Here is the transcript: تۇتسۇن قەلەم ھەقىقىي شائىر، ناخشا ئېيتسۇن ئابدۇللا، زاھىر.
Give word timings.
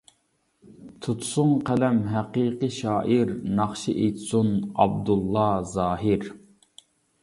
تۇتسۇن 1.05 1.51
قەلەم 1.67 1.99
ھەقىقىي 2.15 2.73
شائىر، 2.79 3.37
ناخشا 3.61 3.95
ئېيتسۇن 3.97 4.53
ئابدۇللا، 4.67 5.49
زاھىر. 5.79 6.31